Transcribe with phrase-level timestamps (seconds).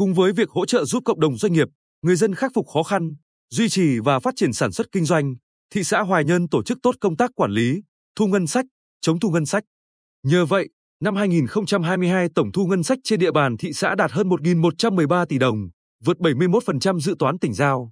[0.00, 1.68] cùng với việc hỗ trợ giúp cộng đồng doanh nghiệp,
[2.02, 3.14] người dân khắc phục khó khăn,
[3.50, 5.34] duy trì và phát triển sản xuất kinh doanh,
[5.74, 7.82] thị xã Hoài Nhơn tổ chức tốt công tác quản lý,
[8.16, 8.64] thu ngân sách,
[9.00, 9.64] chống thu ngân sách.
[10.22, 10.68] Nhờ vậy,
[11.00, 15.38] năm 2022 tổng thu ngân sách trên địa bàn thị xã đạt hơn 1.113 tỷ
[15.38, 15.68] đồng,
[16.04, 17.90] vượt 71% dự toán tỉnh giao.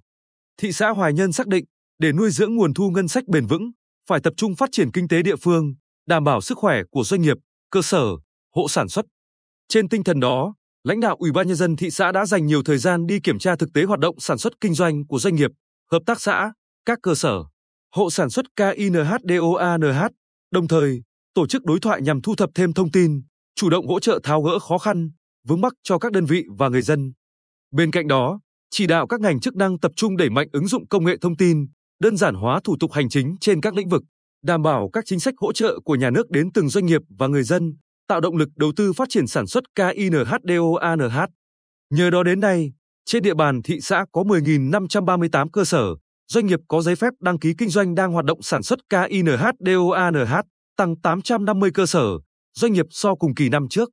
[0.57, 1.65] Thị xã Hoài Nhân xác định,
[1.99, 3.71] để nuôi dưỡng nguồn thu ngân sách bền vững,
[4.07, 5.73] phải tập trung phát triển kinh tế địa phương,
[6.07, 7.37] đảm bảo sức khỏe của doanh nghiệp,
[7.71, 8.05] cơ sở,
[8.55, 9.05] hộ sản xuất.
[9.67, 12.63] Trên tinh thần đó, lãnh đạo Ủy ban nhân dân thị xã đã dành nhiều
[12.63, 15.35] thời gian đi kiểm tra thực tế hoạt động sản xuất kinh doanh của doanh
[15.35, 15.51] nghiệp,
[15.91, 16.53] hợp tác xã,
[16.85, 17.43] các cơ sở,
[17.95, 20.11] hộ sản xuất KINHDOANH,
[20.51, 21.01] đồng thời
[21.33, 23.21] tổ chức đối thoại nhằm thu thập thêm thông tin,
[23.55, 25.11] chủ động hỗ trợ tháo gỡ khó khăn,
[25.47, 27.13] vướng mắc cho các đơn vị và người dân.
[27.71, 28.39] Bên cạnh đó,
[28.69, 31.37] chỉ đạo các ngành chức năng tập trung đẩy mạnh ứng dụng công nghệ thông
[31.37, 31.67] tin,
[31.99, 34.03] đơn giản hóa thủ tục hành chính trên các lĩnh vực,
[34.43, 37.27] đảm bảo các chính sách hỗ trợ của nhà nước đến từng doanh nghiệp và
[37.27, 37.73] người dân,
[38.09, 41.29] tạo động lực đầu tư phát triển sản xuất KINHDOANH.
[41.89, 42.71] Nhờ đó đến nay,
[43.05, 45.95] trên địa bàn thị xã có 10.538 cơ sở,
[46.27, 50.41] doanh nghiệp có giấy phép đăng ký kinh doanh đang hoạt động sản xuất KINHDOANH,
[50.77, 52.05] tăng 850 cơ sở,
[52.53, 53.89] doanh nghiệp so cùng kỳ năm trước.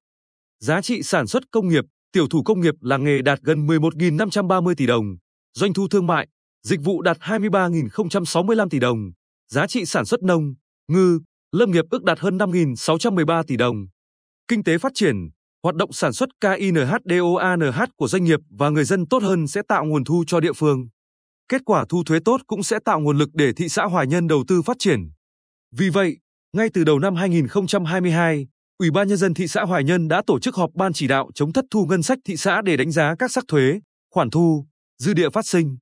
[0.60, 4.74] Giá trị sản xuất công nghiệp, tiểu thủ công nghiệp làng nghề đạt gần 11.530
[4.76, 5.16] tỷ đồng,
[5.54, 6.28] doanh thu thương mại,
[6.62, 8.98] dịch vụ đạt 23.065 tỷ đồng,
[9.52, 10.54] giá trị sản xuất nông,
[10.88, 11.20] ngư,
[11.52, 13.86] lâm nghiệp ước đạt hơn 5.613 tỷ đồng.
[14.48, 15.16] Kinh tế phát triển,
[15.62, 19.84] hoạt động sản xuất KINHDOANH của doanh nghiệp và người dân tốt hơn sẽ tạo
[19.84, 20.88] nguồn thu cho địa phương.
[21.48, 24.26] Kết quả thu thuế tốt cũng sẽ tạo nguồn lực để thị xã Hoài Nhân
[24.26, 25.10] đầu tư phát triển.
[25.72, 26.16] Vì vậy,
[26.52, 28.46] ngay từ đầu năm 2022,
[28.78, 31.30] Ủy ban nhân dân thị xã Hoài Nhân đã tổ chức họp ban chỉ đạo
[31.34, 34.66] chống thất thu ngân sách thị xã để đánh giá các sắc thuế, khoản thu,
[34.98, 35.76] dư địa phát sinh.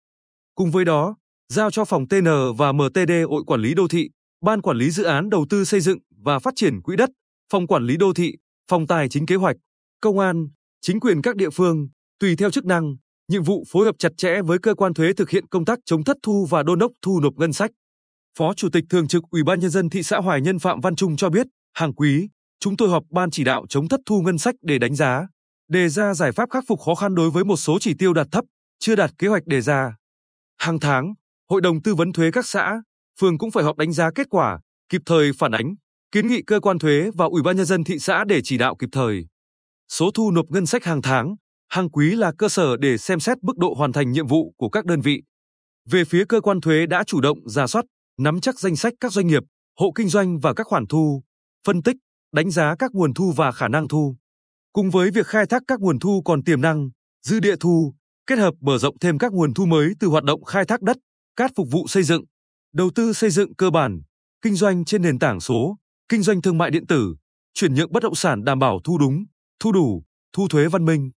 [0.54, 1.16] Cùng với đó,
[1.48, 4.10] giao cho phòng TN và MTD hội quản lý đô thị,
[4.42, 7.10] ban quản lý dự án đầu tư xây dựng và phát triển quỹ đất,
[7.52, 8.36] phòng quản lý đô thị,
[8.70, 9.56] phòng tài chính kế hoạch,
[10.00, 10.48] công an,
[10.80, 11.88] chính quyền các địa phương,
[12.20, 12.96] tùy theo chức năng,
[13.28, 16.04] nhiệm vụ phối hợp chặt chẽ với cơ quan thuế thực hiện công tác chống
[16.04, 17.70] thất thu và đôn đốc thu nộp ngân sách.
[18.38, 20.96] Phó Chủ tịch Thường trực Ủy ban nhân dân thị xã Hoài Nhân Phạm Văn
[20.96, 22.28] Trung cho biết, hàng quý,
[22.60, 25.26] chúng tôi họp ban chỉ đạo chống thất thu ngân sách để đánh giá,
[25.68, 28.26] đề ra giải pháp khắc phục khó khăn đối với một số chỉ tiêu đạt
[28.32, 28.44] thấp,
[28.78, 29.96] chưa đạt kế hoạch đề ra.
[30.58, 31.14] Hàng tháng,
[31.50, 32.82] Hội đồng tư vấn thuế các xã,
[33.20, 35.74] phường cũng phải họp đánh giá kết quả, kịp thời phản ánh,
[36.14, 38.76] kiến nghị cơ quan thuế và Ủy ban nhân dân thị xã để chỉ đạo
[38.78, 39.26] kịp thời.
[39.88, 41.34] Số thu nộp ngân sách hàng tháng,
[41.68, 44.68] hàng quý là cơ sở để xem xét mức độ hoàn thành nhiệm vụ của
[44.68, 45.22] các đơn vị.
[45.90, 47.84] Về phía cơ quan thuế đã chủ động ra soát,
[48.18, 49.42] nắm chắc danh sách các doanh nghiệp,
[49.78, 51.22] hộ kinh doanh và các khoản thu,
[51.66, 51.96] phân tích,
[52.32, 54.16] đánh giá các nguồn thu và khả năng thu.
[54.72, 56.90] Cùng với việc khai thác các nguồn thu còn tiềm năng,
[57.26, 57.94] dư địa thu,
[58.26, 60.96] kết hợp mở rộng thêm các nguồn thu mới từ hoạt động khai thác đất,
[61.36, 62.24] cát phục vụ xây dựng,
[62.74, 64.00] đầu tư xây dựng cơ bản,
[64.42, 65.76] kinh doanh trên nền tảng số,
[66.08, 67.14] kinh doanh thương mại điện tử,
[67.54, 69.24] chuyển nhượng bất động sản đảm bảo thu đúng,
[69.60, 71.10] thu đủ, thu thuế văn minh.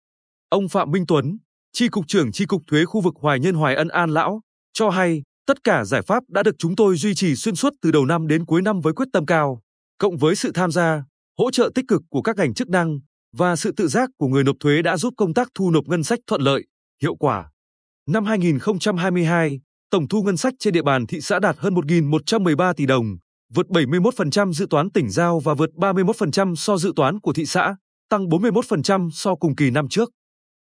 [0.48, 1.38] Ông Phạm Minh Tuấn,
[1.72, 4.40] Tri cục trưởng Tri cục thuế khu vực Hoài Nhân Hoài Ân An Lão,
[4.72, 7.90] cho hay tất cả giải pháp đã được chúng tôi duy trì xuyên suốt từ
[7.90, 9.60] đầu năm đến cuối năm với quyết tâm cao,
[9.98, 11.04] cộng với sự tham gia,
[11.38, 13.00] hỗ trợ tích cực của các ngành chức năng
[13.36, 16.04] và sự tự giác của người nộp thuế đã giúp công tác thu nộp ngân
[16.04, 16.64] sách thuận lợi,
[17.02, 17.50] hiệu quả.
[18.08, 22.86] Năm 2022, tổng thu ngân sách trên địa bàn thị xã đạt hơn 1.113 tỷ
[22.86, 23.16] đồng,
[23.54, 27.76] vượt 71% dự toán tỉnh giao và vượt 31% so dự toán của thị xã,
[28.08, 30.10] tăng 41% so cùng kỳ năm trước.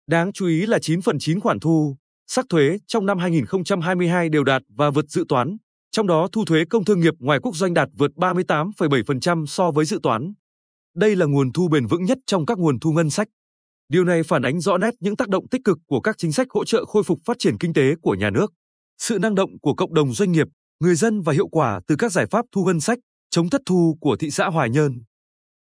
[0.06, 1.96] Đáng chú ý là 9 phần 9 khoản thu,
[2.26, 5.56] sắc thuế trong năm 2022 đều đạt và vượt dự toán,
[5.90, 9.84] trong đó thu thuế công thương nghiệp ngoài quốc doanh đạt vượt 38,7% so với
[9.84, 10.32] dự toán.
[10.96, 13.28] Đây là nguồn thu bền vững nhất trong các nguồn thu ngân sách.
[13.88, 16.46] Điều này phản ánh rõ nét những tác động tích cực của các chính sách
[16.50, 18.52] hỗ trợ khôi phục phát triển kinh tế của nhà nước,
[18.98, 20.46] sự năng động của cộng đồng doanh nghiệp,
[20.80, 22.98] người dân và hiệu quả từ các giải pháp thu ngân sách,
[23.30, 25.02] chống thất thu của thị xã Hoài Nhơn.